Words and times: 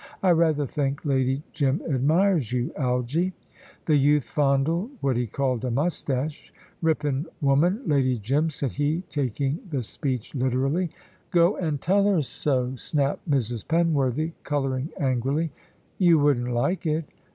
"I 0.23 0.31
rather 0.31 0.65
think 0.65 1.05
Lady 1.05 1.43
Jim 1.53 1.79
admires 1.87 2.51
you, 2.51 2.73
Algy." 2.75 3.33
The 3.85 3.95
youth 3.97 4.23
fondled 4.23 4.89
what 4.99 5.15
he 5.15 5.27
called 5.27 5.63
a 5.63 5.69
moustache. 5.69 6.51
"Rippin' 6.81 7.27
woman, 7.39 7.83
Lady 7.85 8.17
Jim," 8.17 8.49
said 8.49 8.71
he, 8.71 9.03
taking 9.11 9.59
the 9.69 9.83
speech 9.83 10.33
literally. 10.33 10.89
"Go 11.29 11.55
and 11.55 11.79
tell 11.79 12.05
her 12.07 12.23
so," 12.23 12.75
snapped 12.77 13.29
Mrs. 13.29 13.63
Penworthy, 13.67 14.31
colouring 14.41 14.89
angrily. 14.99 15.51
"You 15.99 16.17
wouldn't 16.17 16.51
like 16.51 16.87
it." 16.87 17.05